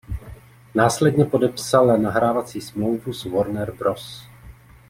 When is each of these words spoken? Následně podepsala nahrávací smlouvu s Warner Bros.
Následně 0.75 1.25
podepsala 1.25 1.97
nahrávací 1.97 2.61
smlouvu 2.61 3.13
s 3.13 3.25
Warner 3.25 3.71
Bros. 3.75 4.27